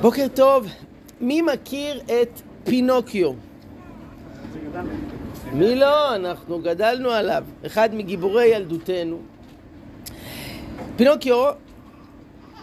[0.00, 0.66] בוקר טוב,
[1.20, 3.32] מי מכיר את פינוקיו?
[5.52, 6.14] מי לא?
[6.14, 9.18] אנחנו גדלנו עליו, אחד מגיבורי ילדותנו.
[10.96, 11.52] פינוקיו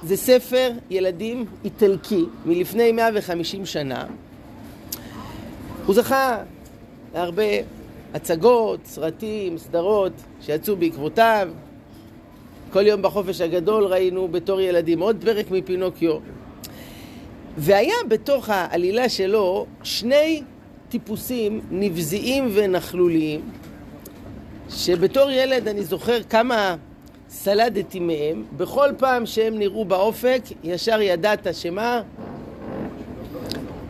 [0.04, 4.06] זה ספר ילדים איטלקי מלפני 150 שנה.
[5.86, 6.38] הוא זכה
[7.14, 7.44] להרבה
[8.14, 11.50] הצגות, סרטים, סדרות שיצאו בעקבותיו.
[12.72, 16.18] כל יום בחופש הגדול ראינו בתור ילדים עוד פרק מפינוקיו.
[17.58, 20.44] והיה בתוך העלילה שלו שני
[20.90, 23.42] טיפוסים נבזיים ונכלוליים,
[24.70, 26.76] שבתור ילד אני זוכר כמה
[27.30, 28.44] סלדתי מהם.
[28.58, 32.02] בכל פעם שהם נראו באופק, ישר ידעת שמה?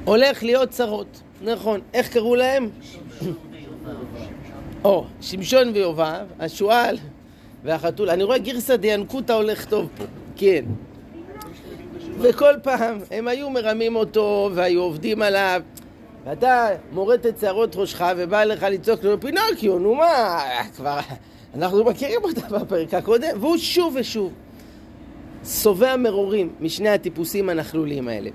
[0.05, 1.21] הולך להיות צרות.
[1.41, 1.79] נכון.
[1.93, 2.69] איך קראו להם?
[4.83, 6.97] או, שמשון ויובב, השועל
[7.63, 8.09] והחתול.
[8.09, 10.03] אני רואה גרסא דיאנקותא הולך טוב פה.
[10.35, 10.65] כן.
[12.19, 15.61] וכל פעם הם היו מרמים אותו והיו עובדים עליו
[16.25, 20.39] ואתה מורט את שערות ראשך ובא לך לצעוק לו פינוקיו, נו מה,
[20.75, 20.99] כבר
[21.55, 24.33] אנחנו מכירים אותה בפרק הקודם והוא שוב ושוב
[25.45, 28.29] שבע מרורים משני הטיפוסים הנכלוליים האלה.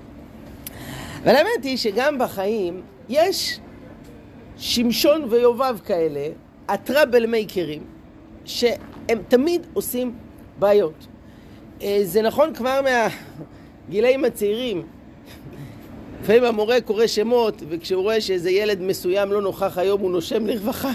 [1.23, 3.59] אבל האמת היא שגם בחיים יש
[4.57, 6.27] שמשון ויובב כאלה,
[6.67, 7.83] הטראבל מייקרים,
[9.07, 10.15] שהם תמיד עושים
[10.59, 11.07] בעיות.
[12.03, 12.81] זה נכון כבר
[13.89, 14.83] מהגילאים הצעירים.
[16.21, 20.91] לפעמים המורה קורא שמות, וכשהוא רואה שאיזה ילד מסוים לא נוכח היום, הוא נושם לרווחה.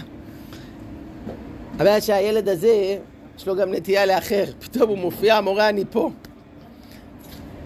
[1.74, 2.98] הבעיה שהילד הזה,
[3.36, 4.44] יש לו גם נטייה לאחר.
[4.58, 6.10] פתאום הוא מופיע, המורה, אני פה.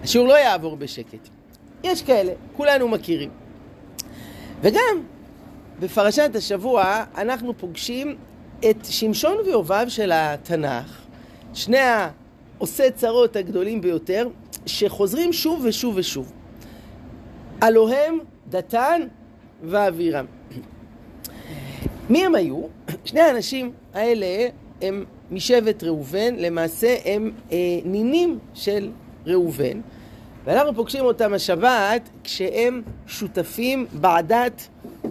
[0.03, 1.29] השיעור לא יעבור בשקט.
[1.83, 3.29] יש כאלה, כולנו מכירים.
[4.61, 5.03] וגם
[5.79, 8.15] בפרשת השבוע אנחנו פוגשים
[8.69, 11.01] את שמשון ויובב של התנ"ך,
[11.53, 14.27] שני העושי צרות הגדולים ביותר,
[14.65, 16.31] שחוזרים שוב ושוב ושוב.
[17.63, 19.01] אלוהם, דתן
[19.63, 20.25] ואבירם.
[22.09, 22.61] מי הם היו?
[23.05, 24.47] שני האנשים האלה
[24.81, 28.91] הם משבט ראובן, למעשה הם אה, נינים של
[29.25, 29.81] ראובן,
[30.45, 34.67] ואנחנו פוגשים אותם השבת כשהם שותפים בעדת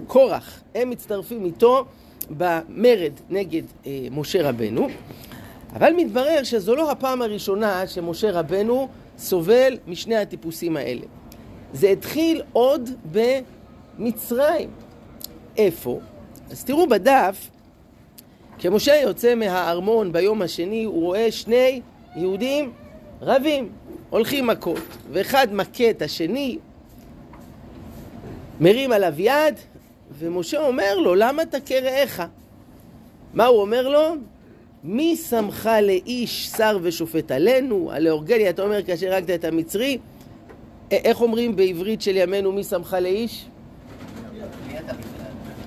[0.07, 0.63] קורח.
[0.75, 1.85] הם מצטרפים איתו
[2.31, 4.89] במרד נגד אה, משה רבנו,
[5.77, 8.89] אבל מתברר שזו לא הפעם הראשונה שמשה רבנו
[9.19, 11.07] סובל משני הטיפוסים האלה.
[11.73, 14.71] זה התחיל עוד במצרים.
[15.57, 16.01] איפה?
[16.51, 17.51] אז תראו בדף,
[18.59, 21.81] כשמשה יוצא מהארמון ביום השני, הוא רואה שני
[22.17, 22.73] יהודים
[23.23, 23.69] רבים,
[24.11, 24.79] הולכים מכות,
[25.13, 26.59] ואחד מכה את השני,
[28.61, 29.55] מרים עליו יד,
[30.19, 32.23] ומשה אומר לו, למה תכה רעך?
[33.35, 34.15] מה הוא אומר לו?
[34.85, 37.91] מי שמך לאיש שר ושופט עלינו?
[37.93, 39.99] הלאורגלי, אתה אומר כאשר הרגת את המצרי?
[40.91, 43.47] איך אומרים בעברית של ימינו מי שמך לאיש?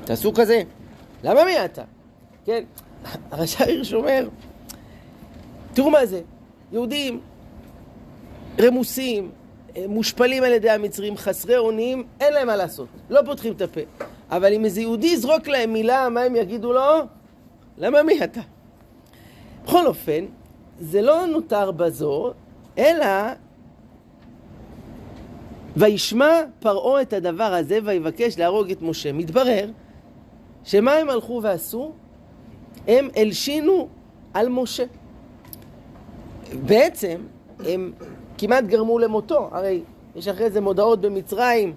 [0.05, 0.61] תעשו כזה.
[1.23, 1.83] למה מי אתה?
[2.45, 2.63] כן,
[3.31, 4.27] הרשע הירש אומר,
[5.73, 6.21] תראו מה זה,
[6.71, 7.19] יהודים
[8.61, 9.31] רמוסים,
[9.87, 13.81] מושפלים על ידי המצרים, חסרי אונים, אין להם מה לעשות, לא פותחים את הפה.
[14.31, 17.01] אבל אם איזה יהודי יזרוק להם מילה, מה הם יגידו לו?
[17.77, 18.41] למה מי אתה?
[19.63, 20.25] בכל אופן,
[20.79, 22.33] זה לא נותר בזו,
[22.77, 23.05] אלא
[25.77, 29.11] וישמע פרעה את הדבר הזה ויבקש להרוג את משה.
[29.11, 29.69] מתברר
[30.63, 31.91] שמה הם הלכו ועשו?
[32.87, 33.87] הם הלשינו
[34.33, 34.83] על משה.
[36.65, 37.21] בעצם
[37.59, 37.91] הם
[38.37, 39.81] כמעט גרמו למותו, הרי
[40.15, 41.73] יש אחרי זה מודעות במצרים,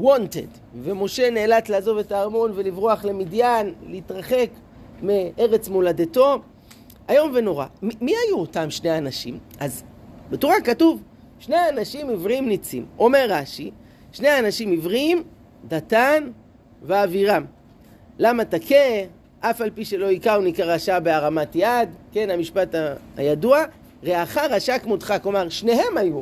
[0.00, 4.48] wanted, ומשה נאלץ לעזוב את הארמון ולברוח למדיין, להתרחק
[5.02, 6.38] מארץ מולדתו.
[7.08, 7.66] איום ונורא.
[7.82, 9.38] מי היו אותם שני אנשים?
[9.60, 9.82] אז
[10.30, 11.02] בתורה כתוב
[11.38, 12.86] שני אנשים עברים ניצים.
[12.98, 13.70] אומר רש"י,
[14.12, 15.22] שני אנשים עברים,
[15.68, 16.30] דתן
[16.82, 17.44] ואבירם.
[18.18, 18.74] למה תכה?
[19.40, 22.74] אף על פי שלא היכה הוא נקרא רשע בהרמת יד, כן, המשפט
[23.16, 23.64] הידוע,
[24.04, 26.20] רעך רשע כמותך, כלומר, שניהם היו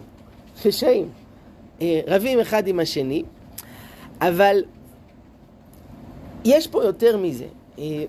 [0.63, 1.09] חשעים,
[2.07, 3.23] רבים אחד עם השני,
[4.21, 4.65] אבל
[6.45, 7.47] יש פה יותר מזה.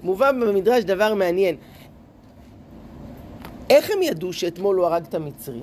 [0.04, 1.56] מובא במדרש דבר מעניין.
[3.70, 5.62] איך הם ידעו שאתמול הוא הרג את המצרי?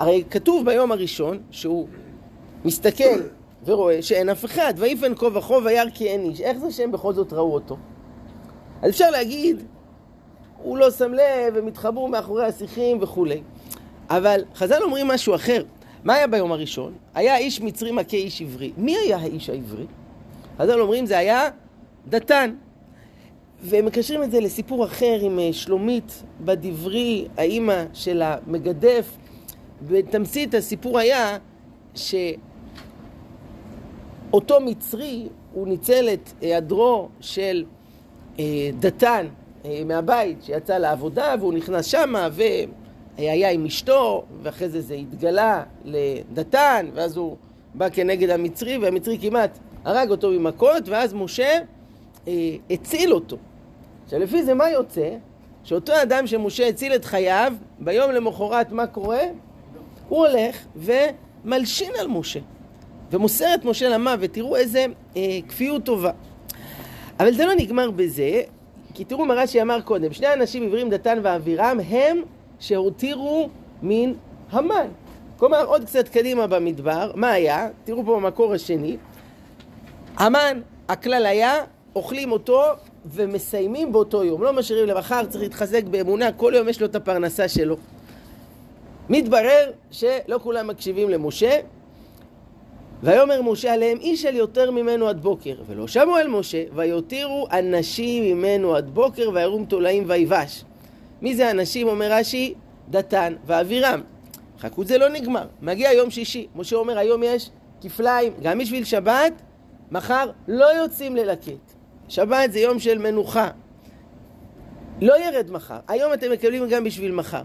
[0.00, 1.88] הרי כתוב ביום הראשון שהוא
[2.64, 3.20] מסתכל
[3.64, 6.40] ורואה שאין אף אחד, ויפן כה וכה וירא כי אין איש.
[6.40, 7.76] איך זה שהם בכל זאת ראו אותו?
[8.82, 9.62] אז אפשר להגיד,
[10.62, 13.42] הוא לא שם לב, הם התחברו מאחורי השיחים וכולי.
[14.10, 15.62] אבל חז"ל אומרים משהו אחר.
[16.04, 16.92] מה היה ביום הראשון?
[17.14, 18.72] היה איש מצרי מכה איש עברי.
[18.76, 19.86] מי היה האיש העברי?
[20.58, 21.48] חז"ל אומרים זה היה
[22.08, 22.54] דתן.
[23.62, 29.16] והם מקשרים את זה לסיפור אחר עם שלומית בדברי, האימא של המגדף,
[29.88, 31.38] בתמצית הסיפור היה
[31.94, 32.40] שאותו
[34.60, 37.64] מצרי, הוא ניצל את היעדרו של
[38.38, 39.26] אה, דתן
[39.64, 42.28] אה, מהבית שיצא לעבודה והוא נכנס שמה
[43.18, 47.36] והיה עם אשתו ואחרי זה זה התגלה לדתן ואז הוא
[47.74, 51.58] בא כנגד המצרי והמצרי כמעט הרג אותו במכות ואז משה
[52.28, 52.32] אה,
[52.70, 53.36] הציל אותו.
[54.04, 55.10] עכשיו לפי זה מה יוצא?
[55.64, 59.22] שאותו אדם שמשה הציל את חייו, ביום למחרת מה קורה?
[60.08, 62.40] הוא הולך ומלשין על משה
[63.10, 64.86] ומוסר את משה למוות, תראו איזה
[65.16, 66.10] אה, כפיות טובה.
[67.20, 68.40] אבל זה לא נגמר בזה,
[68.94, 72.22] כי תראו מה רש"י אמר קודם, שני אנשים עברים דתן ואבירם הם
[72.62, 73.48] שהותירו
[73.82, 74.12] מן
[74.50, 74.86] המן.
[75.36, 77.68] כלומר, עוד קצת קדימה במדבר, מה היה?
[77.84, 78.96] תראו פה במקור השני.
[80.16, 81.64] המן, הכלל היה,
[81.96, 82.62] אוכלים אותו
[83.06, 87.48] ומסיימים באותו יום, לא משאירים למחר, צריך להתחזק באמונה, כל יום יש לו את הפרנסה
[87.48, 87.76] שלו.
[89.08, 91.60] מתברר שלא כולם מקשיבים למשה,
[93.02, 98.24] ויאמר משה עליהם איש אל יותר ממנו עד בוקר, ולא שמעו אל משה, ויותירו אנשים
[98.24, 100.64] ממנו עד בוקר, וירום תולעים ויבש.
[101.22, 101.88] מי זה אנשים?
[101.88, 102.54] אומר רש"י,
[102.88, 104.00] דתן ואבירם.
[104.58, 109.32] חכו זה לא נגמר, מגיע יום שישי, משה אומר היום יש כפליים, גם בשביל שבת,
[109.90, 111.72] מחר לא יוצאים ללקט.
[112.08, 113.48] שבת זה יום של מנוחה.
[115.00, 117.42] לא ירד מחר, היום אתם מקבלים גם בשביל מחר.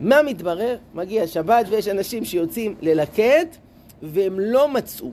[0.00, 0.76] מה מתברר?
[0.94, 3.56] מגיע שבת ויש אנשים שיוצאים ללקט
[4.02, 5.10] והם לא מצאו.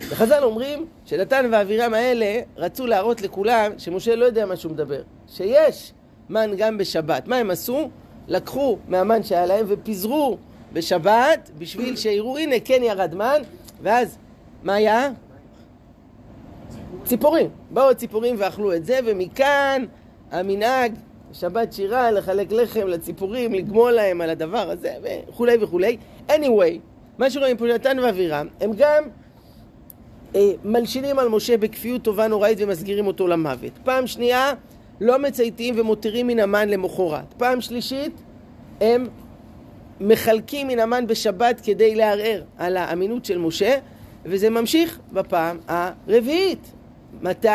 [0.00, 5.92] וחז"ל אומרים שנתן ואבירם האלה רצו להראות לכולם שמשה לא יודע מה שהוא מדבר, שיש
[6.30, 7.28] מן גם בשבת.
[7.28, 7.88] מה הם עשו?
[8.28, 10.38] לקחו מהמן שהיה להם ופיזרו
[10.72, 13.42] בשבת בשביל שיראו הנה כן ירד מן
[13.82, 14.18] ואז
[14.62, 15.10] מה היה?
[17.04, 17.48] ציפורים.
[17.70, 19.84] באו ציפורים ואכלו את זה ומכאן
[20.30, 20.94] המנהג
[21.32, 25.96] שבת שירה לחלק לחם לציפורים, לגמול להם על הדבר הזה וכולי וכולי.
[26.28, 26.78] anyway,
[27.18, 29.04] מה שרואים פה נתן ואבירם, הם גם
[30.34, 33.72] אה, מלשינים על משה בכפיות טובה נוראית ומסגירים אותו למוות.
[33.84, 34.52] פעם שנייה,
[35.00, 37.34] לא מצייתים ומותירים מן המן למחרת.
[37.36, 38.12] פעם שלישית,
[38.80, 39.06] הם
[40.00, 43.78] מחלקים מן המן בשבת כדי לערער על האמינות של משה,
[44.24, 46.72] וזה ממשיך בפעם הרביעית.
[47.22, 47.48] מתי?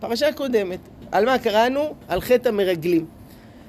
[0.00, 0.78] פרשה קודמת.
[1.12, 1.94] על מה קראנו?
[2.08, 3.06] על חטא המרגלים.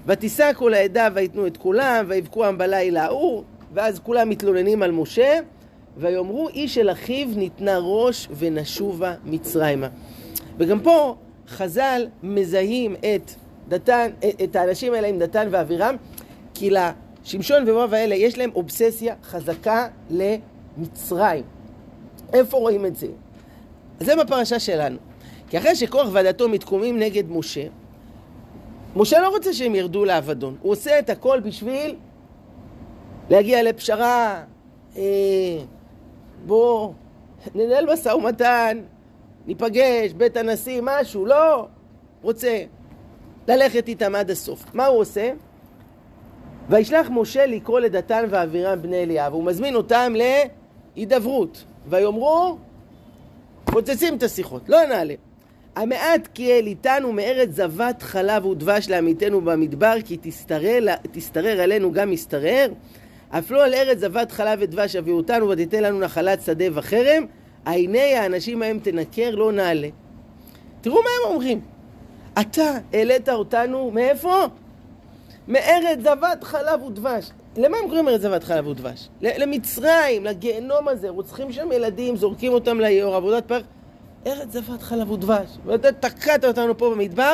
[0.06, 3.44] ותישא כל העדה ויתנו את כולם, ויבכו עם בלילה ההוא,
[3.74, 5.40] ואז כולם מתלוננים על משה,
[5.98, 9.88] ויאמרו איש אל אחיו ניתנה ראש ונשובה מצרימה.
[10.58, 11.16] וגם פה
[11.48, 13.32] חז"ל מזהים את
[13.68, 14.12] דתן,
[14.44, 15.96] את האנשים האלה עם דתן ואבירם,
[16.54, 21.44] כי לשמשון ומואב האלה יש להם אובססיה חזקה למצרים.
[22.34, 23.08] איפה רואים את זה?
[24.00, 24.98] זה בפרשה שלנו.
[25.50, 27.68] כי אחרי שכוח ועדתו מתקוממים נגד משה,
[28.96, 31.96] משה לא רוצה שהם ירדו לאבדון, הוא עושה את הכל בשביל
[33.30, 34.44] להגיע לפשרה,
[34.98, 35.04] אה,
[36.46, 36.94] בוא
[37.56, 38.78] ננהל משא ומתן,
[39.48, 41.68] ניפגש, בית הנשיא, משהו, לא,
[42.22, 42.64] רוצה
[43.48, 44.66] ללכת איתם עד הסוף.
[44.74, 45.32] מה הוא עושה?
[46.70, 50.14] וישלח משה לקרוא לדתן ואבירם בני אליאב, הוא מזמין אותם
[50.96, 52.58] להידברות, ויאמרו,
[53.66, 55.14] פוצצים את השיחות, לא נעלה.
[55.76, 62.12] המעט כי אל איתנו מארץ זבת חלב ודבש לעמיתנו במדבר, כי תשתרר, תשתרר עלינו גם
[62.12, 62.74] משתרר.
[63.30, 67.26] אף לא על ארץ זבת חלב ודבש הביאו אותנו ותיתן לנו נחלת שדה וחרם,
[67.69, 69.88] עיני האנשים ההם תנקר לא נעלה.
[70.81, 71.62] תראו מה הם אומרים.
[72.42, 74.45] אתה העלית אותנו מאיפה?
[75.47, 77.31] מארץ זבת חלב ודבש.
[77.57, 79.09] למה הם קוראים ארץ זבת חלב ודבש?
[79.21, 83.64] למצרים, לגיהנום הזה, רוצחים שם ילדים, זורקים אותם ליאור, עבודת פרח.
[84.28, 85.57] ארץ זבת חלב ודבש.
[85.66, 87.33] ואתה תקעת אותנו פה במדבר,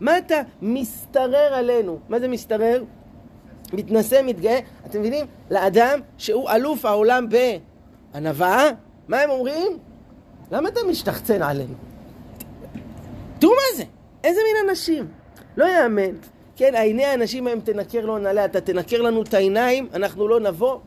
[0.00, 1.98] מה אתה משתרר עלינו?
[2.08, 2.82] מה זה משתרר?
[3.72, 4.58] מתנשא, מתגאה.
[4.86, 5.26] אתם מבינים?
[5.50, 7.26] לאדם שהוא אלוף העולם
[8.12, 8.70] בענווה,
[9.08, 9.78] מה הם אומרים?
[10.50, 11.74] למה אתה משתחצן עלינו?
[13.38, 13.84] תראו מה זה,
[14.24, 15.08] איזה מין אנשים.
[15.56, 16.16] לא יאמן.
[16.56, 20.78] כן, עיני האנשים ההם תנקר לא נעלה, אתה תנקר לנו את העיניים, אנחנו לא נבוא.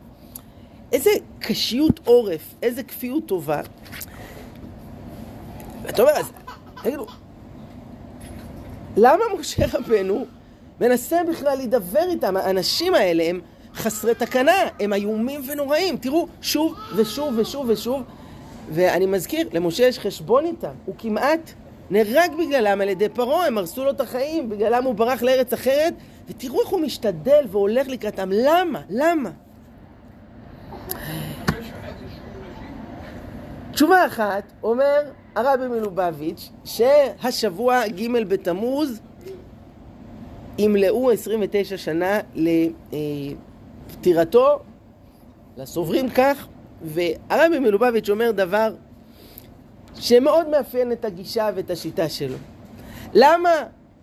[0.92, 1.10] איזה
[1.40, 3.62] קשיות עורף, איזה כפיות טובה.
[5.84, 6.32] ואתה אומר, אז
[6.84, 7.06] תגידו,
[8.98, 10.26] למה משה רבנו
[10.82, 12.38] מנסה בכלל להידבר איתם?
[12.38, 13.42] האנשים האלה הם
[13.80, 15.98] חסרי תקנה, הם איומים ונוראים.
[15.98, 18.04] תראו, שוב ושוב ושוב ושוב.
[18.72, 20.72] ואני מזכיר, למשה יש חשבון איתם.
[20.86, 21.52] הוא כמעט
[21.90, 25.94] נהרג בגללם על ידי פרעה, הם הרסו לו את החיים, בגללם הוא ברח לארץ אחרת.
[26.30, 28.30] ותראו איך הוא משתדל והולך לקראתם.
[28.34, 28.82] למה?
[28.90, 29.30] למה?
[33.72, 35.00] תשובה אחת, אומר
[35.36, 39.00] הרבי מלובביץ', שהשבוע ג' בתמוז
[40.58, 42.20] ימלאו 29 שנה
[43.90, 44.60] לפטירתו
[45.58, 46.48] לסוברים כך,
[46.82, 48.74] והרבי מלובביץ' אומר דבר
[49.96, 52.36] שמאוד מאפיין את הגישה ואת השיטה שלו.
[53.14, 53.50] למה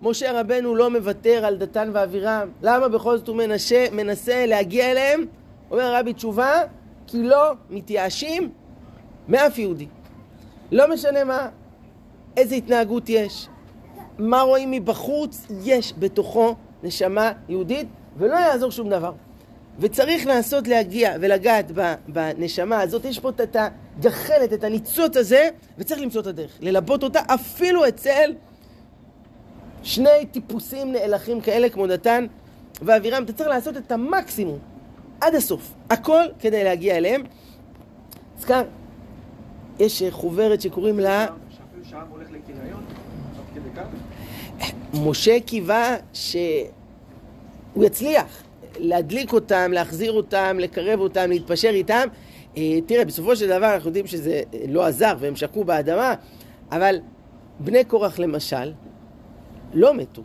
[0.03, 2.49] משה רבנו לא מוותר על דתן ואבירם?
[2.63, 5.27] למה בכל זאת הוא מנסה, מנסה להגיע אליהם?
[5.71, 6.63] אומר רבי תשובה,
[7.07, 8.51] כי לא מתייאשים
[9.29, 9.87] מאף יהודי.
[10.73, 11.49] לא משנה מה,
[12.37, 13.49] איזה התנהגות יש,
[14.19, 19.13] מה רואים מבחוץ, יש בתוכו נשמה יהודית, ולא יעזור שום דבר.
[19.81, 21.71] וצריך לנסות להגיע ולגעת
[22.09, 27.21] בנשמה הזאת, יש פה את הגחלת, את הניצוץ הזה, וצריך למצוא את הדרך, ללבות אותה
[27.27, 28.35] אפילו אצל
[29.83, 32.27] שני טיפוסים נאלחים כאלה כמו דתן
[32.83, 34.59] ואבירם, אתה צריך לעשות את המקסימום
[35.21, 37.23] עד הסוף, הכל כדי להגיע אליהם.
[38.39, 38.63] אז כאן
[39.79, 41.27] יש חוברת שקוראים לה...
[44.95, 48.46] משה קיווה שהוא יצליח
[48.79, 52.09] להדליק אותם, להחזיר אותם, לקרב אותם, להתפשר איתם.
[52.57, 56.15] אה, תראה, בסופו של דבר אנחנו יודעים שזה לא עזר והם שקעו באדמה,
[56.73, 56.99] אבל
[57.61, 58.73] בני קורח למשל
[59.75, 60.23] לא מתו,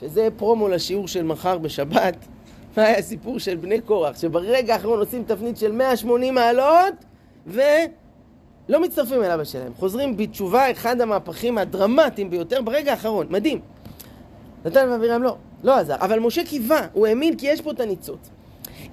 [0.00, 2.16] שזה פרומו לשיעור של מחר בשבת.
[2.76, 6.94] מה היה הסיפור של בני קורח, שברגע האחרון עושים תפנית של 180 מעלות
[7.46, 9.72] ולא מצטרפים אל אבא שלהם.
[9.74, 13.60] חוזרים בתשובה, אחד המהפכים הדרמטיים ביותר ברגע האחרון, מדהים.
[14.64, 15.94] נתן ואבירם לא, לא עזר.
[16.00, 18.30] אבל משה קיווה, הוא האמין כי יש פה את הניצוץ.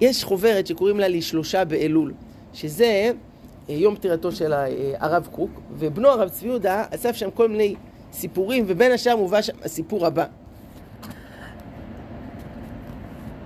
[0.02, 2.14] יש חוברת שקוראים לה לשלושה באלול,
[2.54, 2.86] שזה
[3.70, 4.68] אה, יום פטירתו של אה,
[5.00, 7.76] הרב קוק, ובנו הרב צבי יהודה אסף שם כל מיני
[8.12, 10.26] סיפורים, ובין השאר מובא שם הסיפור הבא.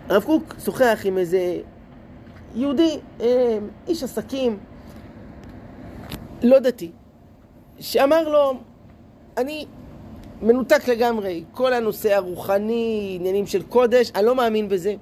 [0.10, 1.58] הרב קוק שוחח עם איזה
[2.56, 3.58] יהודי, אה,
[3.88, 4.58] איש עסקים,
[6.44, 6.92] לא דתי,
[7.80, 8.54] שאמר לו,
[9.38, 9.66] אני
[10.42, 14.96] מנותק לגמרי, כל הנושא הרוחני, עניינים של קודש, אני לא מאמין בזה,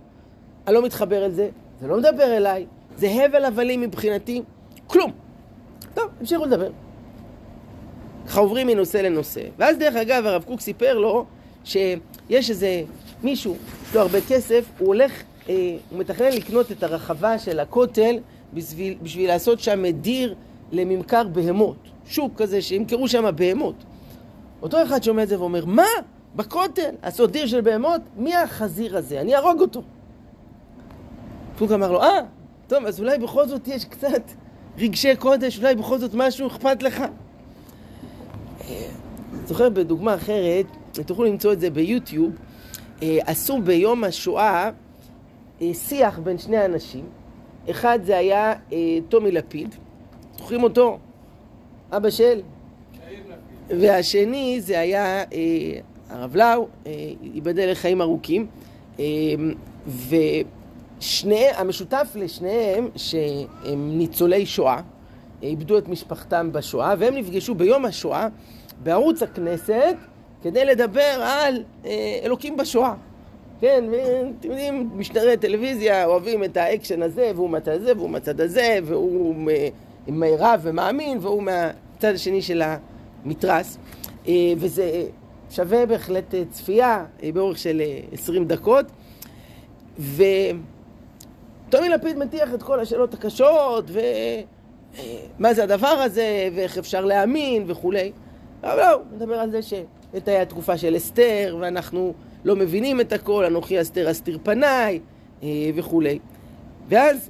[0.68, 1.50] אני לא מתחבר אל זה,
[1.82, 2.66] זה לא מדבר אליי,
[2.98, 4.42] זה הבל הבלים מבחינתי,
[4.88, 5.12] כלום.
[5.94, 6.70] טוב, המשיכו לדבר.
[8.28, 9.42] ככה עוברים מנושא לנושא.
[9.58, 11.26] ואז דרך אגב, הרב קוק סיפר לו
[11.64, 12.84] שיש איזה
[13.24, 13.56] מישהו,
[13.88, 18.16] יש לו הרבה כסף, הוא הולך, אה, הוא מתכנן לקנות את הרחבה של הכותל
[18.54, 20.36] בשביל, בשביל לעשות שם דיר
[20.72, 21.78] לממכר בהמות.
[22.08, 23.76] שוק כזה, שימכרו שם בהמות.
[24.62, 25.88] אותו אחד שומע את זה ואומר, מה?
[26.36, 26.90] בכותל?
[27.04, 28.02] לעשות דיר של בהמות?
[28.18, 29.22] מי החזיר הזה?
[29.22, 29.82] אני אהרוג אותו.
[31.58, 32.20] פוק אמר לו, אה,
[32.68, 34.32] טוב, אז אולי בכל זאת יש קצת
[34.78, 37.04] רגשי קודש, אולי בכל זאת משהו אכפת לך.
[39.46, 40.66] זוכר בדוגמה אחרת,
[41.06, 42.36] תוכלו למצוא את זה ביוטיוב,
[43.02, 44.70] אה, עשו ביום השואה
[45.62, 47.06] אה, שיח בין שני אנשים.
[47.70, 48.78] אחד זה היה אה,
[49.10, 49.76] טומי לפיד,
[50.38, 50.98] זוכרים אותו?
[51.92, 52.42] אבא של?
[53.70, 55.24] והשני זה היה
[56.10, 56.68] הרב לאו,
[57.22, 58.48] ייבדל לחיים ארוכים.
[61.00, 64.82] והמשותף לשניהם שהם ניצולי שואה,
[65.44, 68.28] איבדו את משפחתם בשואה, והם נפגשו ביום השואה
[68.84, 69.96] בערוץ הכנסת
[70.44, 72.94] כדי לדבר על אה, אלוקים בשואה.
[73.62, 78.80] כן, ואתם יודעים, משדרי טלוויזיה אוהבים את האקשן הזה, והוא מהצד הזה, והוא מהצד הזה,
[78.84, 79.36] והוא
[80.40, 82.95] רב ומאמין, והוא מהצד השני של המתרס.
[84.28, 85.06] אה, וזה
[85.50, 88.86] שווה בהחלט אה, צפייה אה, באורך של 20 דקות.
[90.00, 98.12] וטומי לפיד מטיח את כל השאלות הקשות, ומה זה הדבר הזה, ואיך אפשר להאמין וכולי.
[98.64, 102.14] אבל לא, נדבר על זה שאת היה תקופה של אסתר, ואנחנו
[102.46, 105.00] לא מבינים את הכל, אנוכי אסתר אסתיר פניי,
[105.76, 106.20] וכולי.
[106.88, 107.30] ואז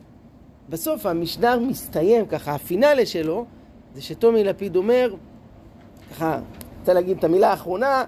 [0.69, 3.45] בסוף המשדר מסתיים, ככה, הפינאלה שלו,
[3.95, 5.13] זה שטומי לפיד אומר,
[6.12, 6.39] ככה,
[6.79, 8.03] רוצה להגיד את המילה האחרונה,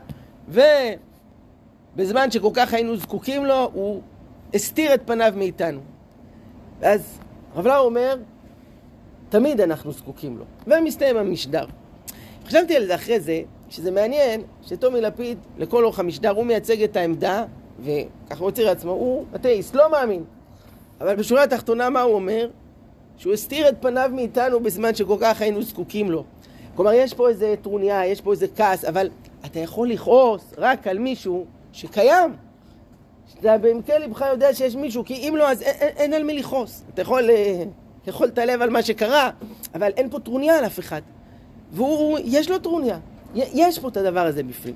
[0.47, 4.01] ובזמן שכל כך היינו זקוקים לו, הוא
[4.53, 5.79] הסתיר את פניו מאיתנו.
[6.79, 7.19] ואז
[7.55, 8.17] רב לאו אומר,
[9.29, 10.45] תמיד אנחנו זקוקים לו.
[10.67, 11.65] ומסתיים המשדר.
[12.45, 16.95] חשבתי על זה אחרי זה, שזה מעניין שטומי לפיד, לכל אורך המשדר, הוא מייצג את
[16.95, 17.45] העמדה,
[17.79, 20.23] וככה הוא הצהיר לעצמו, הוא אתאיסט, לא מאמין.
[21.01, 22.49] אבל בשורה התחתונה מה הוא אומר?
[23.17, 26.23] שהוא הסתיר את פניו מאיתנו בזמן שכל כך היינו זקוקים לו.
[26.77, 29.09] כלומר, יש פה איזה טרוניה, יש פה איזה כעס, אבל
[29.45, 32.35] אתה יכול לכעוס רק על מישהו שקיים.
[33.27, 36.83] שאתה בעמקי לבך יודע שיש מישהו, כי אם לא, אז אין, אין, על מי לכעוס.
[36.93, 37.29] אתה יכול
[38.07, 39.29] לאכול את הלב על מה שקרה,
[39.75, 41.01] אבל אין פה טרוניה על אף אחד.
[41.71, 42.99] והוא, יש לו טרוניה.
[43.35, 44.75] יש פה את הדבר הזה בפנים.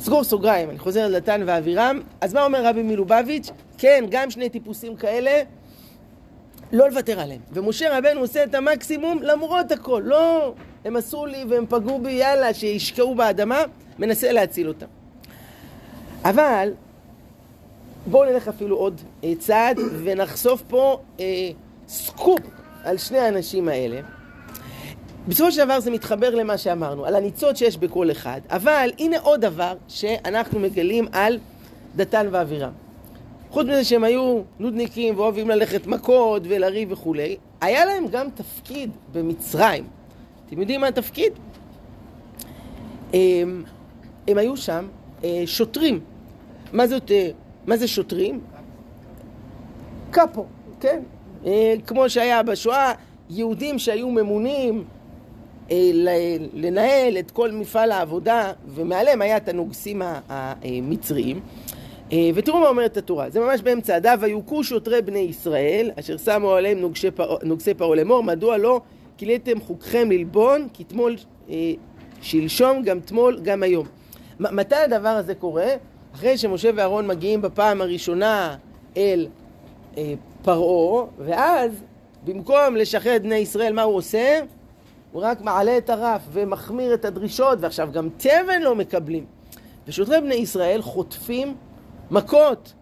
[0.00, 2.00] סגור סוגריים, אני חוזר לדתן ואבירם.
[2.20, 3.50] אז מה אומר רבי מלובביץ'?
[3.78, 5.42] כן, גם שני טיפוסים כאלה,
[6.72, 7.40] לא לוותר עליהם.
[7.52, 10.02] ומשה רבנו עושה את המקסימום למרות הכל.
[10.04, 13.62] לא, הם עשו לי והם פגעו בי, יאללה, שישקעו באדמה,
[13.98, 14.86] מנסה להציל אותם.
[16.24, 16.72] אבל,
[18.06, 21.24] בואו נלך אפילו עוד אה, צעד ונחשוף פה אה,
[21.88, 22.40] סקופ
[22.84, 24.00] על שני האנשים האלה.
[25.28, 29.40] בסופו של דבר זה מתחבר למה שאמרנו, על הניצות שיש בכל אחד, אבל הנה עוד
[29.40, 31.38] דבר שאנחנו מגלים על
[31.96, 32.87] דתן ואבירם.
[33.50, 39.84] חוץ מזה שהם היו נודניקים ואוהבים ללכת מכות ולריב וכולי, היה להם גם תפקיד במצרים.
[40.46, 41.32] אתם יודעים מה התפקיד?
[43.12, 43.64] הם,
[44.28, 44.88] הם היו שם
[45.24, 46.00] אה, שוטרים.
[46.72, 47.30] מה, זאת, אה,
[47.66, 48.40] מה זה שוטרים?
[50.10, 50.46] קאפו,
[50.80, 51.02] כן?
[51.46, 52.92] אה, כמו שהיה בשואה,
[53.30, 54.84] יהודים שהיו ממונים
[56.54, 61.40] לנהל את כל מפעל העבודה, ומעליהם היה את הנוגסים המצריים.
[62.34, 66.78] ותראו מה אומרת התורה, זה ממש באמצע הדף, ויוכו שוטרי בני ישראל, אשר שמו עליהם
[67.42, 68.80] נוגסי פרעה לאמור, מדוע לא
[69.16, 71.16] כיליתם חוקכם ללבון, כי תמול
[72.20, 73.86] שלשום, גם תמול, גם היום.
[74.40, 75.68] מתי הדבר הזה קורה?
[76.14, 78.56] אחרי שמשה ואהרון מגיעים בפעם הראשונה
[78.96, 79.26] אל
[79.96, 81.84] אה, פרעה, ואז
[82.24, 84.40] במקום לשחרר את בני ישראל, מה הוא עושה?
[85.12, 89.24] הוא רק מעלה את הרף ומחמיר את הדרישות, ועכשיו גם תבן לא מקבלים.
[89.88, 91.54] ושוטרי בני ישראל חוטפים
[92.10, 92.72] מכות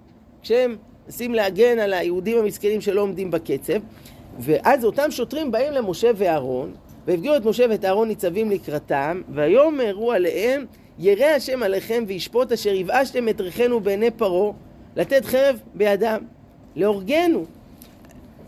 [0.42, 3.78] כשהם מנסים להגן על היהודים המסכנים שלא עומדים בקצב,
[4.38, 6.75] ואז אותם שוטרים באים למשה ואהרון,
[7.06, 10.64] והפגיעו את משה ואת אהרון ניצבים לקראתם, ויאמרו עליהם,
[10.99, 14.52] ירא השם עליכם וישפוט אשר יבאשתם את ריחנו בעיני פרעה,
[14.97, 16.18] לתת חרב בידם,
[16.76, 17.45] להורגנו.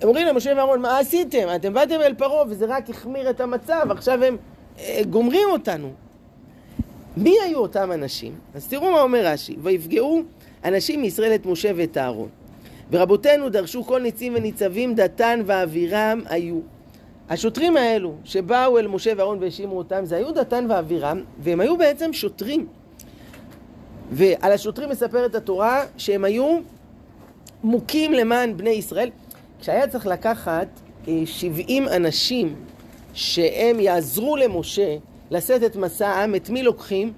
[0.02, 1.48] אומרים למשה ואהרון, מה עשיתם?
[1.56, 4.36] אתם באתם אל פרעה וזה רק החמיר את המצב, עכשיו הם
[4.78, 5.92] אה, גומרים אותנו.
[7.16, 8.32] מי היו אותם אנשים?
[8.54, 10.22] אז תראו מה אומר רש"י, ויפגעו
[10.64, 12.28] אנשים מישראל את משה ואת אהרון.
[12.90, 16.60] ורבותינו דרשו כל ניצים וניצבים, דתן ואבירם היו.
[17.28, 22.12] השוטרים האלו שבאו אל משה ואהרון והאשימו אותם, זה היו דתן ואבירם, והם היו בעצם
[22.12, 22.66] שוטרים.
[24.10, 26.58] ועל השוטרים מספרת התורה שהם היו
[27.62, 29.10] מוכים למען בני ישראל.
[29.60, 30.68] כשהיה צריך לקחת
[31.24, 32.54] 70 אה, אנשים
[33.14, 34.96] שהם יעזרו למשה
[35.30, 37.12] לשאת את מסע העם, את מי לוקחים?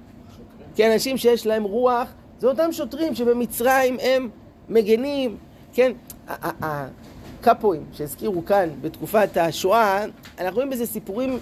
[0.74, 4.28] כי אנשים שיש להם רוח, זה אותם שוטרים שבמצרים הם
[4.68, 5.36] מגנים,
[5.72, 5.92] כן?
[6.28, 10.04] הקאפואים שהזכירו כאן בתקופת השואה,
[10.38, 11.38] אנחנו רואים בזה סיפורים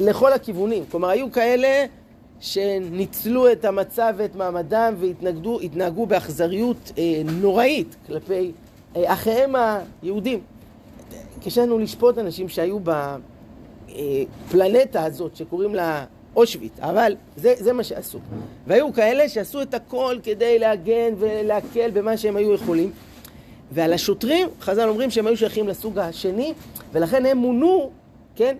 [0.00, 0.84] לכל הכיוונים.
[0.90, 1.86] כלומר, היו כאלה
[2.40, 8.52] שניצלו את המצב ואת מעמדם והתנהגו באכזריות אה, נוראית כלפי
[8.96, 9.54] אה, אחיהם
[10.02, 10.40] היהודים.
[11.44, 12.78] קשה לנו לשפוט אנשים שהיו
[14.48, 16.04] בפלנטה הזאת שקוראים לה
[16.36, 18.18] אושוויץ, אבל זה, זה מה שעשו.
[18.66, 22.92] והיו כאלה שעשו את הכל כדי להגן ולהקל במה שהם היו יכולים.
[23.72, 26.54] ועל השוטרים, חז"ל אומרים שהם היו שייכים לסוג השני,
[26.92, 27.90] ולכן הם מונו,
[28.36, 28.56] כן,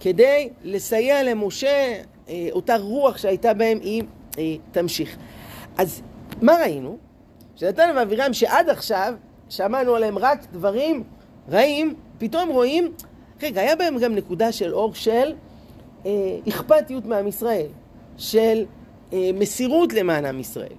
[0.00, 4.02] כדי לסייע למשה, אה, אותה רוח שהייתה בהם היא
[4.38, 5.16] אה, תמשיך.
[5.78, 6.02] אז
[6.42, 6.96] מה ראינו?
[7.56, 9.14] שנתן ואבירם שעד עכשיו
[9.48, 11.04] שמענו עליהם רק דברים
[11.50, 12.92] רעים, פתאום רואים,
[13.42, 15.32] רגע, היה בהם גם נקודה של אור של
[16.48, 17.66] אכפתיות מעם ישראל,
[18.16, 18.64] של
[19.12, 20.76] אה, מסירות למען עם ישראל.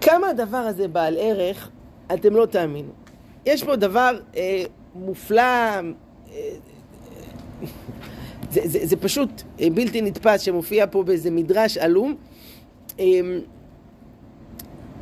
[0.00, 1.70] כמה הדבר הזה בעל ערך,
[2.14, 2.92] אתם לא תאמינו.
[3.46, 5.80] יש פה דבר אה, מופלא, אה,
[8.50, 12.14] זה, זה, זה פשוט אה, בלתי נתפס שמופיע פה באיזה מדרש עלום.
[13.00, 13.20] אה,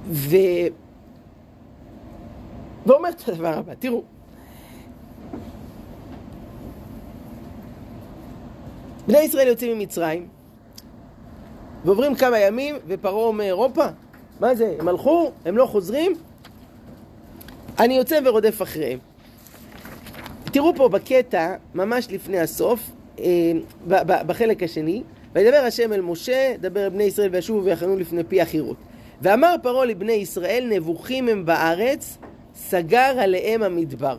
[0.06, 0.36] ו...
[2.86, 4.02] ואומר את הדבר הבא, תראו.
[9.10, 10.28] בני ישראל יוצאים ממצרים
[11.84, 13.86] ועוברים כמה ימים ופרעה אומר, הופה,
[14.40, 14.76] מה זה?
[14.78, 15.30] הם הלכו?
[15.44, 16.12] הם לא חוזרים?
[17.78, 18.98] אני יוצא ורודף אחריהם.
[20.44, 23.52] תראו פה בקטע, ממש לפני הסוף, אה,
[24.26, 28.76] בחלק השני, וידבר השם אל משה, דבר בני ישראל וישובו ויחנו לפני פי החירות.
[29.22, 32.18] ואמר פרעה לבני ישראל, נבוכים הם בארץ,
[32.54, 34.16] סגר עליהם המדבר.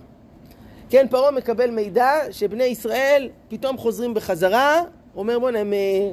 [0.91, 4.81] כן, פרעה מקבל מידע שבני ישראל פתאום חוזרים בחזרה,
[5.15, 6.09] אומר בוא'נה, הם אה,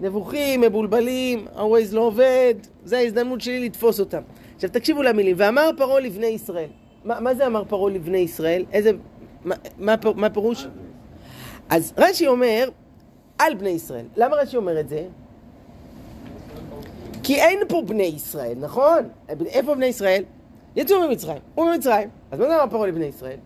[0.00, 4.22] נבוכים, מבולבלים, ה-Waze לא עובד, זו ההזדמנות שלי לתפוס אותם.
[4.54, 6.68] עכשיו תקשיבו למילים, ואמר פרעה לבני ישראל.
[7.04, 8.64] מה, מה זה אמר פרעה לבני ישראל?
[8.72, 8.90] איזה,
[9.44, 10.66] מה, מה, מה פירוש?
[11.68, 12.68] אז רש"י אומר,
[13.38, 14.04] על בני ישראל.
[14.16, 15.04] למה רש"י אומר את זה?
[17.22, 19.08] כי אין פה בני ישראל, נכון?
[19.28, 20.22] איפה בני ישראל?
[20.76, 22.08] יצאו ממצרים, הוא ממצרים.
[22.30, 23.38] אז מה זה אמר פרעה לבני ישראל?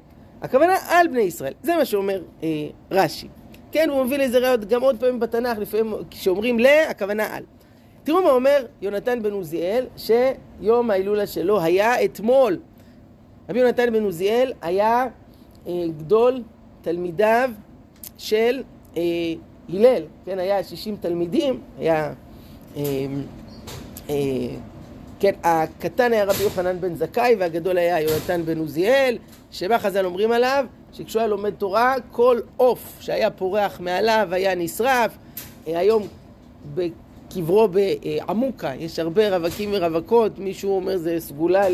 [0.43, 1.53] הכוונה על בני ישראל.
[1.63, 2.49] זה מה שאומר אה,
[2.91, 3.29] רש"י.
[3.73, 7.45] כן, הוא מביא לזה ראיות גם עוד פעמים בתנ"ך, לפעמים כשאומרים ל, הכוונה על.
[8.05, 12.59] תראו מה אומר יונתן בן עוזיאל, שיום ההילולה שלו היה אתמול.
[13.49, 15.07] רבי יונתן בן עוזיאל היה
[15.67, 16.43] אה, גדול
[16.83, 17.51] תלמידיו
[18.19, 18.63] של
[18.97, 19.03] אה,
[19.69, 22.13] הלל, כן, היה 60 תלמידים, היה,
[22.77, 22.83] אה,
[24.11, 24.15] אה,
[25.23, 29.19] כן, הקטן היה רבי יוחנן בן זכאי והגדול היה יונתן בן עוזיאל,
[29.51, 30.67] שמה חז"ל אומרים עליו?
[30.93, 35.17] שכשהוא היה לומד תורה, כל עוף שהיה פורח מעליו היה נשרף.
[35.69, 36.03] אה, היום
[36.75, 41.65] בקברו בעמוקה יש הרבה רווקים ורווקות, מישהו אומר זה סגולה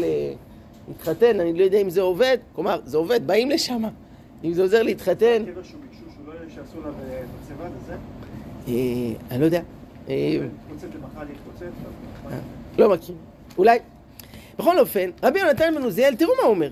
[0.88, 3.82] להתחתן, אני לא יודע אם זה עובד, כלומר, זה עובד, באים לשם.
[4.44, 5.42] אם זה עוזר להתחתן...
[8.68, 8.72] אה,
[9.30, 9.61] אני לא יודע.
[10.08, 10.38] אה,
[12.78, 13.14] לא מכיר.
[13.58, 13.78] אולי.
[14.58, 16.70] בכל אופן, רבי יונתן בן עוזיאל, תראו מה הוא אומר.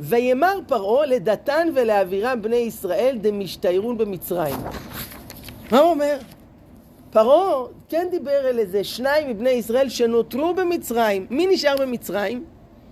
[0.00, 4.56] וימר פרעה לדתן ולאבירם בני ישראל דמשתיירון במצרים.
[5.72, 6.18] מה הוא אומר?
[7.10, 11.26] פרעה כן דיבר אל איזה שניים מבני ישראל שנותרו במצרים.
[11.30, 12.44] מי נשאר במצרים?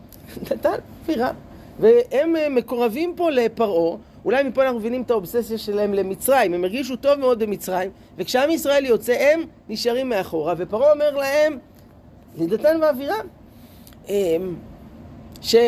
[0.48, 1.34] דתן ואבירם.
[1.80, 3.96] והם אה, מקורבים פה לפרעה.
[4.24, 6.54] אולי מפה אנחנו מבינים את האובססיה שלהם למצרים.
[6.54, 11.58] הם הרגישו טוב מאוד במצרים, וכשעם ישראל יוצא הם נשארים מאחורה, ופרעה אומר להם,
[12.36, 13.26] לדתן ואבירם,
[14.08, 14.56] אמ,
[15.40, 15.60] שבני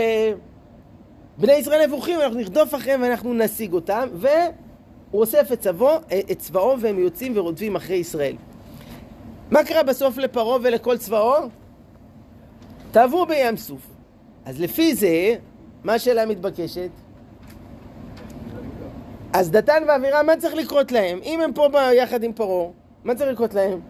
[1.53, 5.97] ישראל נבוכים, אנחנו נרדוף אחריהם ואנחנו נשיג אותם, והוא אוסף את צבאו,
[6.31, 8.37] את צבאו והם יוצאים ורודפים אחרי ישראל.
[9.51, 11.35] מה קרה בסוף לפרעה ולכל צבאו?
[12.91, 13.81] תעברו בים סוף.
[14.45, 15.35] אז לפי זה,
[15.85, 16.91] מה השאלה המתבקשת?
[19.33, 21.19] אז דתן ואבירם, מה צריך לקרות להם?
[21.25, 22.71] אם הם פה יחד עם פרעה,
[23.05, 23.81] מה צריך לקרות להם?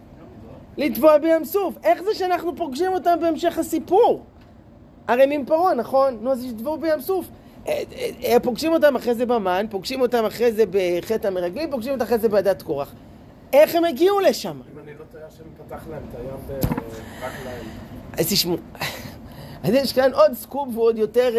[0.77, 1.75] לטבוע בים סוף.
[1.83, 4.23] איך זה שאנחנו פוגשים אותם בהמשך הסיפור?
[5.07, 6.17] הרי הם עם פרעה, נכון?
[6.21, 7.25] נו, אז יטבעו בים סוף.
[7.67, 11.93] אה, אה, אה, פוגשים אותם אחרי זה במן, פוגשים אותם אחרי זה בחטא המרגלים, פוגשים
[11.93, 12.93] אותם אחרי זה בעדת קורח.
[13.53, 14.61] איך הם הגיעו לשם?
[14.73, 16.59] אם אני לא טועה, השם פתח להם את הים
[17.21, 17.65] רק להם.
[18.19, 18.57] אז תשמעו,
[19.63, 21.33] אז יש כאן עוד סקופ ועוד יותר...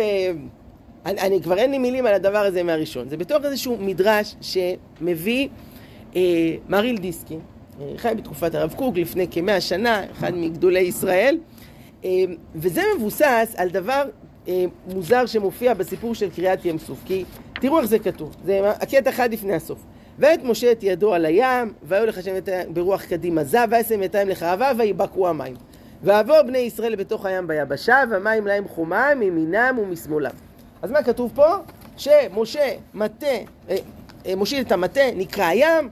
[1.06, 3.08] אני, אני כבר אין לי מילים על הדבר הזה מהראשון.
[3.08, 5.48] זה בתוך איזשהו מדרש שמביא
[6.16, 6.20] אה,
[6.68, 7.40] מריל דיסקין,
[7.96, 11.38] חי בתקופת הרב קוק לפני כמאה שנה, אחד מגדולי ישראל,
[12.04, 12.10] אה,
[12.54, 14.02] וזה מבוסס על דבר
[14.48, 16.98] אה, מוזר שמופיע בסיפור של קריאת ים סוף.
[17.04, 17.24] כי
[17.60, 19.78] תראו איך זה כתוב, זה הקטע אחד לפני הסוף.
[20.18, 22.34] ואת משה את ידו על הים, ויולך השם
[22.72, 25.54] ברוח קדימה זע, וישם את הים לחרבה, ויבקעו המים.
[26.02, 30.30] ועבור בני ישראל בתוך הים ביבשה, והמים להם חומה מימינם ומשמאלם.
[30.82, 31.46] אז מה כתוב פה?
[31.96, 33.26] שמשה מטה,
[33.70, 33.76] אה,
[34.36, 35.88] מושיל את המטה, נקרא הים,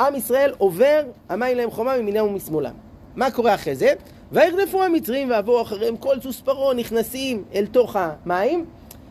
[0.00, 2.72] ועם ישראל עובר, המים להם חומה ממינם ומשמאלם.
[3.16, 3.92] מה קורה אחרי זה?
[4.32, 8.64] וירדפו המצרים ועברו אחריהם כל סוס פרעה נכנסים אל תוך המים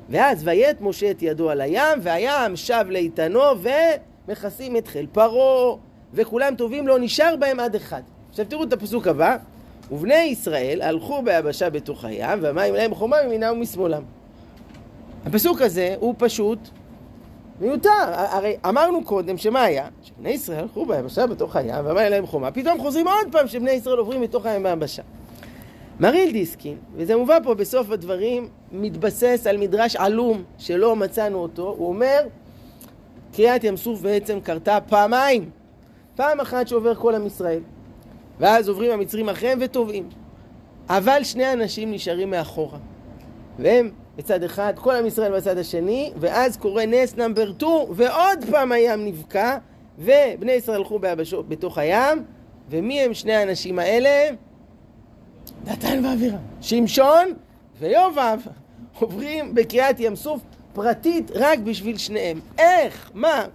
[0.10, 3.42] ואז ויית משה את ידו על הים והים שב לאיתנו
[4.28, 5.76] ומכסים את חיל פרעה
[6.14, 8.02] וכולם טובים לא נשאר בהם עד אחד.
[8.30, 9.38] עכשיו תראו את הפסוק הבא
[9.92, 14.04] ובני ישראל הלכו ביבשה בתוך הים והמים להם חומה ממינם ומשמאלם
[15.26, 16.60] הפסוק הזה הוא פשוט
[17.60, 17.90] מיותר.
[18.14, 19.88] הרי אמרנו קודם שמה היה?
[20.04, 23.98] שבני ישראל הלכו ביבשה בתוך הים ואמר להם חומה, פתאום חוזרים עוד פעם שבני ישראל
[23.98, 25.02] עוברים בתוך הים ביבשה.
[26.00, 31.88] מריל דיסקין, וזה מובא פה בסוף הדברים, מתבסס על מדרש עלום שלא מצאנו אותו, הוא
[31.88, 32.20] אומר
[33.34, 35.50] קריאת ים סוף בעצם קרתה פעמיים.
[36.16, 37.60] פעם אחת שעובר כל עם ישראל,
[38.40, 40.10] ואז עוברים המצרים אחריהם וטובעים.
[40.90, 42.78] אבל שני אנשים נשארים מאחורה,
[43.60, 48.72] והם בצד אחד, כל עם ישראל בצד השני, ואז קורה נס נאמבר 2, ועוד פעם
[48.72, 49.58] הים נבקע,
[50.00, 52.24] ובני ישראל הלכו ביבשות בתוך הים,
[52.70, 54.30] ומי הם שני האנשים האלה?
[55.64, 56.38] דתן ואבירם.
[56.62, 57.26] שמשון
[57.80, 58.40] ויובב
[59.00, 60.42] עוברים בקריאת ים סוף
[60.74, 62.40] פרטית רק בשביל שניהם.
[62.58, 63.12] איך?
[63.14, 63.46] מה?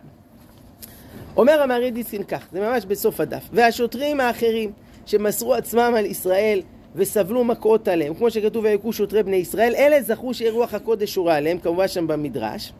[1.36, 3.48] אומר המרידיסין כך, זה ממש בסוף הדף.
[3.52, 4.72] והשוטרים האחרים
[5.06, 6.62] שמסרו עצמם על ישראל
[6.94, 11.58] וסבלו מכות עליהם, כמו שכתוב ויכו שוטרי בני ישראל, אלה זכו שרוח הקודש שורה עליהם,
[11.58, 12.72] כמובן שם במדרש.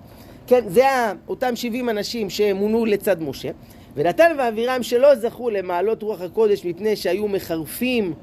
[0.46, 0.84] כן, זה
[1.28, 3.50] אותם 70 אנשים שמונו לצד משה.
[3.96, 8.14] ונתן ואבירם שלא זכו למעלות רוח הקודש מפני שהיו מחרפים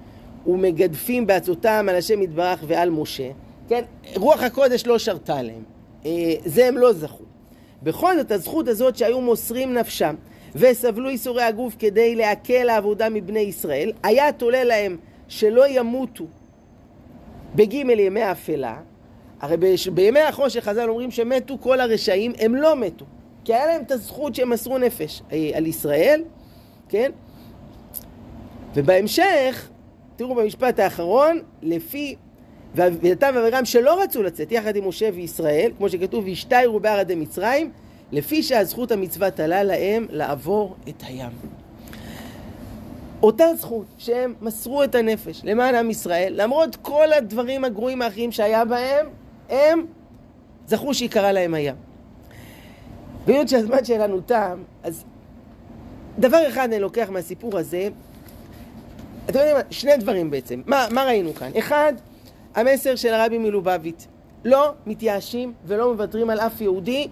[0.48, 3.30] ומגדפים בעצותם על השם יתברך ועל משה.
[3.68, 3.82] כן,
[4.16, 5.64] רוח הקודש לא שרתה עליהם.
[6.06, 7.24] אה, זה הם לא זכו.
[7.84, 10.16] בכל זאת, הזכות הזאת שהיו מוסרים נפשם
[10.56, 14.98] וסבלו ייסורי הגוף כדי להקל העבודה מבני ישראל, היה תולה להם
[15.32, 16.26] שלא ימותו
[17.56, 18.78] בגימל ימי האפלה,
[19.40, 19.56] הרי
[19.94, 23.06] בימי החושך חז"ל אומרים שמתו כל הרשעים, הם לא מתו,
[23.46, 26.24] כי היה להם את הזכות שהם מסרו נפש אה, על ישראל,
[26.90, 27.12] כן?
[28.74, 29.70] ובהמשך,
[30.16, 32.16] תראו במשפט האחרון, לפי
[32.76, 37.72] ודתם ואבירם שלא רצו לצאת יחד עם משה וישראל, כמו שכתוב, והשתיירו בערדי מצרים,
[38.12, 41.61] לפי שהזכות המצווה תלה להם לעבור את הים.
[43.24, 48.66] אותה זכות שהם מסרו את הנפש למען עם ישראל, למרות כל הדברים הגרועים האחרים שהיה
[48.66, 49.06] בהם,
[49.50, 49.86] הם
[50.68, 51.76] זכו שיקרא להם הים.
[53.26, 55.06] והיות שהזמן שלנו תם, אז
[56.20, 57.90] דבר אחד אני לוקח מהסיפור הזה,
[59.26, 59.62] אתם יודעים מה?
[59.70, 60.62] שני דברים בעצם.
[60.66, 61.52] מה, מה ראינו כאן?
[61.60, 61.94] אחד,
[62.56, 64.08] המסר של הרבי מלובביץ'.
[64.46, 67.08] לא מתייאשים ולא מוותרים על אף יהודי,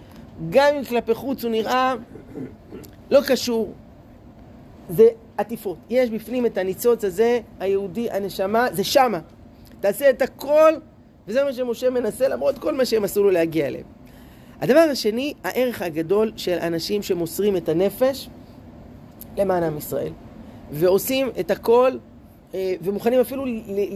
[0.50, 1.94] גם אם כלפי חוץ הוא נראה
[3.10, 3.72] לא קשור.
[4.88, 5.04] זה
[5.40, 5.76] עטיפות.
[5.90, 9.20] יש בפנים את הניצוץ הזה, היהודי, הנשמה, זה שמה.
[9.80, 10.72] תעשה את הכל,
[11.28, 13.84] וזה מה שמשה מנסה למרות כל מה שהם עשו לו להגיע אליהם.
[14.60, 18.28] הדבר השני, הערך הגדול של אנשים שמוסרים את הנפש
[19.36, 20.12] למען עם ישראל.
[20.70, 21.90] ועושים את הכל,
[22.54, 23.44] אה, ומוכנים אפילו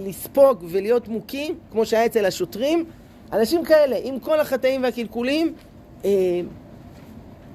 [0.06, 2.84] לספוג ולהיות מוכים, כמו שהיה אצל השוטרים.
[3.32, 5.54] אנשים כאלה, עם כל החטאים והקלקולים,
[6.04, 6.10] אה,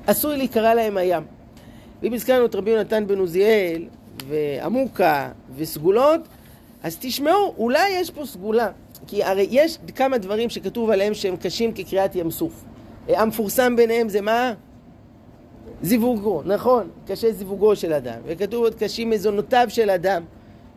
[0.08, 1.23] עשוי להיקרא להם הים.
[2.01, 3.85] ואם הזכרנו את רבי יונתן בן עוזיאל,
[4.27, 6.21] ועמוקה, וסגולות,
[6.83, 8.71] אז תשמעו, אולי יש פה סגולה.
[9.07, 12.63] כי הרי יש כמה דברים שכתוב עליהם שהם קשים כקריאת ים סוף.
[13.09, 14.53] אה, המפורסם ביניהם זה מה?
[15.81, 18.19] זיווגו, נכון, קשה זיווגו של אדם.
[18.25, 20.23] וכתוב עוד קשים מזונותיו של אדם,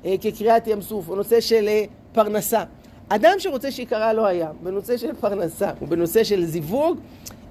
[0.05, 2.65] אה, כקריאת ים סוף, או נושא של אה, פרנסה.
[3.09, 6.99] אדם שרוצה שיקרא לו הים, בנושא של פרנסה ובנושא של זיווג,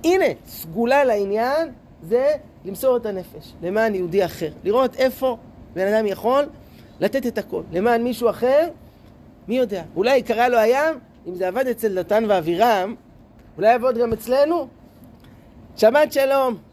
[0.03, 1.69] הנה, סגולה לעניין
[2.03, 2.27] זה
[2.65, 4.51] למסור את הנפש למען יהודי אחר.
[4.63, 5.37] לראות איפה
[5.73, 6.45] בן אדם יכול
[6.99, 7.61] לתת את הכל.
[7.71, 8.69] למען מישהו אחר,
[9.47, 9.83] מי יודע.
[9.95, 12.95] אולי קרא לו הים, אם זה עבד אצל דתן ואבירם,
[13.57, 14.67] אולי יעבוד גם אצלנו?
[15.77, 16.70] שבת שלום.